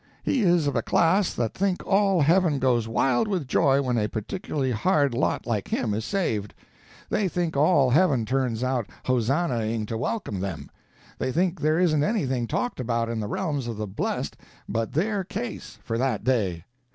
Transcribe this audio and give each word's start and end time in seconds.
He 0.23 0.41
is 0.41 0.65
of 0.65 0.75
a 0.75 0.81
class 0.81 1.31
that 1.35 1.53
think 1.53 1.85
all 1.85 2.21
heaven 2.23 2.57
goes 2.57 2.87
wild 2.87 3.27
with 3.27 3.47
joy 3.47 3.83
when 3.83 3.99
a 3.99 4.07
particularly 4.09 4.71
hard 4.71 5.13
lot 5.13 5.45
like 5.45 5.67
him 5.67 5.93
is 5.93 6.03
saved; 6.05 6.55
they 7.11 7.27
think 7.27 7.55
all 7.55 7.91
heaven 7.91 8.25
turns 8.25 8.63
out 8.63 8.87
hosannahing 9.05 9.85
to 9.85 9.99
welcome 9.99 10.39
them; 10.39 10.71
they 11.19 11.31
think 11.31 11.61
there 11.61 11.77
isn't 11.77 12.03
anything 12.03 12.47
talked 12.47 12.79
about 12.79 13.09
in 13.09 13.19
the 13.19 13.27
realms 13.27 13.67
of 13.67 13.77
the 13.77 13.85
blest 13.85 14.37
but 14.67 14.93
their 14.93 15.23
case, 15.23 15.77
for 15.83 15.99
that 15.99 16.23
day. 16.23 16.65